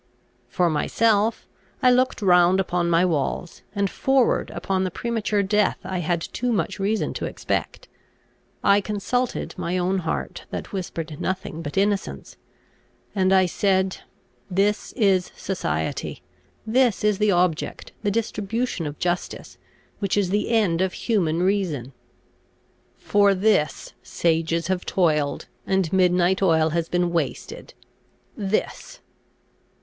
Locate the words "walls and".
3.05-3.87